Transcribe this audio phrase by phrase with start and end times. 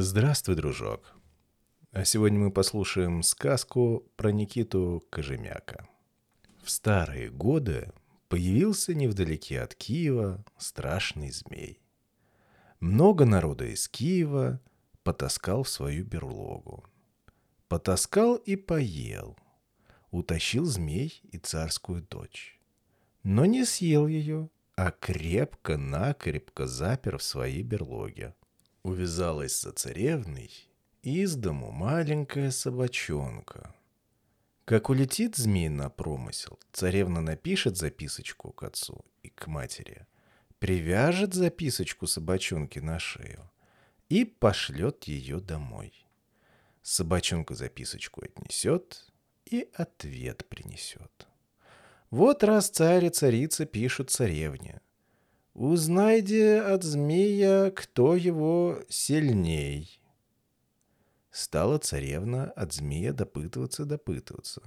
[0.00, 1.12] Здравствуй, дружок.
[1.90, 5.88] А сегодня мы послушаем сказку про Никиту Кожемяка.
[6.62, 7.90] В старые годы
[8.28, 11.80] появился невдалеке от Киева страшный змей.
[12.78, 14.60] Много народа из Киева
[15.02, 16.84] потаскал в свою берлогу.
[17.66, 19.36] Потаскал и поел.
[20.12, 22.60] Утащил змей и царскую дочь.
[23.24, 28.36] Но не съел ее, а крепко-накрепко запер в своей берлоге.
[28.88, 30.50] Увязалась за царевной
[31.02, 33.74] из дому маленькая собачонка.
[34.64, 40.06] Как улетит змей на промысел, царевна напишет записочку к отцу и к матери,
[40.58, 43.50] привяжет записочку собачонки на шею
[44.08, 45.92] и пошлет ее домой.
[46.80, 49.12] Собачонка записочку отнесет
[49.44, 51.28] и ответ принесет.
[52.08, 54.80] Вот раз царь и царица пишут царевне.
[55.58, 60.00] Узнайде от змея, кто его сильней.
[61.32, 64.62] Стала царевна от змея допытываться-допытываться.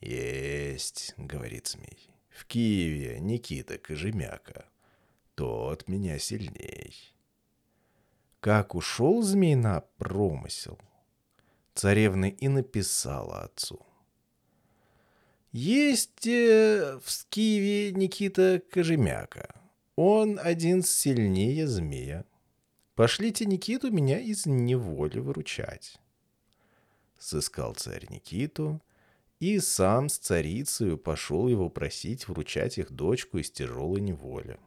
[0.00, 4.64] «Есть»,— говорит змей,— «в Киеве Никита Кожемяка.
[5.36, 7.14] Тот меня сильней».
[8.40, 10.80] Как ушел змей на промысел,
[11.72, 13.86] царевна и написала отцу.
[15.52, 19.54] «Есть э, в Киеве Никита Кожемяка.
[19.96, 22.24] Он один сильнее змея.
[22.94, 25.98] Пошлите Никиту меня из неволи выручать.
[27.18, 28.82] Сыскал царь Никиту
[29.38, 34.58] и сам с царицею пошел его просить вручать их дочку из тяжелой неволи.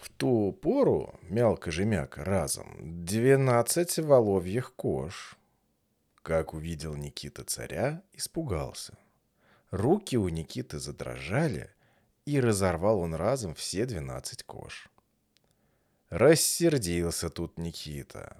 [0.00, 5.36] В ту пору, мелко-жемяко разом, двенадцать воловьих кож.
[6.22, 8.98] Как увидел Никита царя, испугался.
[9.70, 11.70] Руки у Никиты задрожали,
[12.26, 14.90] и разорвал он разом все двенадцать кож.
[16.10, 18.36] Рассердился тут Никита,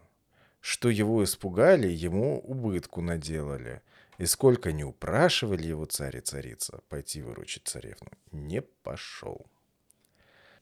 [0.61, 3.83] что его испугали, ему убытку наделали,
[4.19, 9.46] и сколько не упрашивали его царь и царица пойти выручить царевну, не пошел.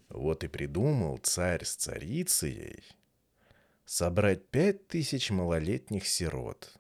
[0.09, 2.85] Вот и придумал царь с царицей
[3.87, 6.75] собрать пять тысяч малолетних сирот,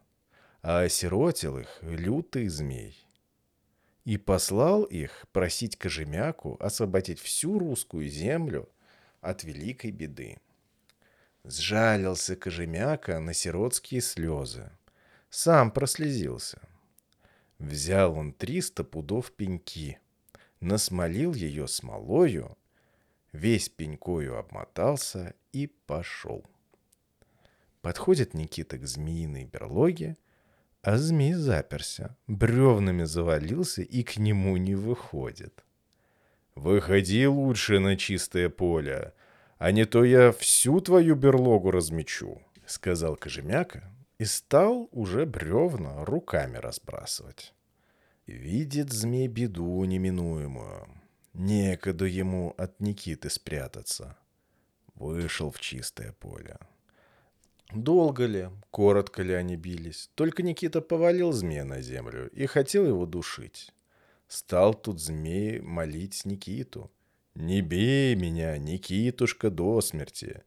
[0.63, 3.05] а осиротил их лютый змей
[4.05, 8.69] и послал их просить Кожемяку освободить всю русскую землю
[9.21, 10.39] от великой беды.
[11.45, 14.71] Сжалился Кожемяка на сиротские слезы.
[15.31, 16.61] Сам прослезился.
[17.59, 19.99] Взял он триста пудов пеньки,
[20.61, 22.57] насмолил ее смолою,
[23.33, 26.45] весь пенькою обмотался и пошел.
[27.81, 30.17] Подходит Никита к змеиной берлоге
[30.85, 35.65] а змей заперся, бревнами завалился и к нему не выходит.
[36.55, 39.15] «Выходи лучше на чистое поле,
[39.59, 46.59] а не то я всю твою берлогу размечу»,— сказал Кожемяка и стал уже бревна руками
[46.59, 47.55] разбрасывать.
[48.27, 50.87] Видит змей беду неминуемую.
[51.33, 54.17] Некогда ему от Никиты спрятаться.
[54.95, 56.59] Вышел в чистое поле.
[57.75, 63.05] Долго ли, коротко ли они бились, только Никита повалил змея на землю и хотел его
[63.05, 63.73] душить.
[64.29, 66.91] Стал тут змей молить Никиту.
[67.35, 70.45] «Не бей меня, Никитушка, до смерти.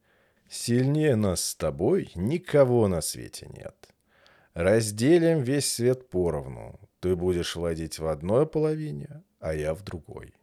[0.50, 3.76] Сильнее нас с тобой никого на свете нет.
[4.54, 6.80] Разделим весь свет поровну.
[7.02, 10.34] Ты будешь владеть в одной половине, а я в другой».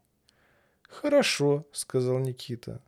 [0.83, 2.83] «Хорошо»,— сказал Никита.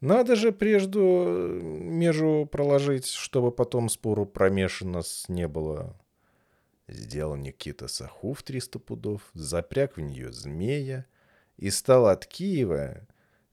[0.00, 5.96] Надо же прежде межу проложить, чтобы потом спору промеж нас не было.
[6.88, 11.06] Сделал Никита саху в триста пудов, запряг в нее змея
[11.56, 13.06] и стал от Киева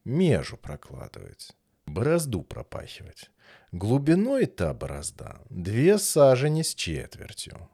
[0.03, 1.55] межу прокладывать,
[1.85, 3.31] борозду пропахивать.
[3.71, 7.69] Глубиной та борозда две сажени с четвертью.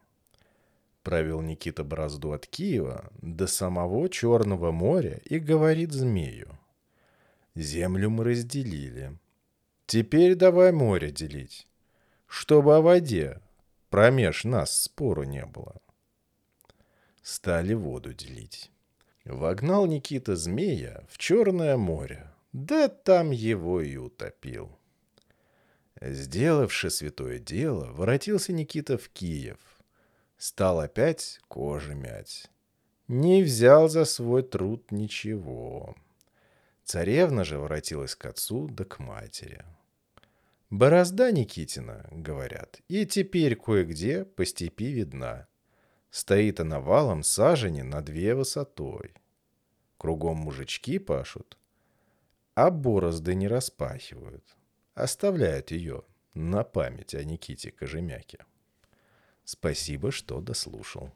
[1.04, 6.59] Провел Никита борозду от Киева до самого Черного моря и говорит змею.
[7.56, 9.18] Землю мы разделили.
[9.86, 11.68] Теперь давай море делить,
[12.28, 13.42] чтобы о воде
[13.90, 15.76] промеж нас спору не было.
[17.24, 18.72] Стали воду делить.
[19.26, 24.80] Вогнал Никита змея в Черное море, да там его и утопил.
[26.02, 29.60] Сделавши святое дело, воротился Никита в Киев.
[30.38, 32.50] Стал опять кожи мять.
[33.08, 35.96] Не взял за свой труд ничего.
[36.90, 39.64] Царевна же воротилась к отцу да к матери.
[40.72, 45.48] «Борозда Никитина»,— говорят,— «и теперь кое-где по степи видна.
[46.10, 49.14] Стоит она валом сажени на две высотой.
[50.00, 51.60] Кругом мужички пашут,
[52.56, 54.58] а борозды не распахивают,
[54.96, 58.40] оставляют ее, На память о Никите Кожемяке.
[59.44, 61.14] Спасибо, что дослушал.